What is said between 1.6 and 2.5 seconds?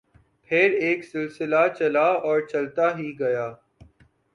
چلا اور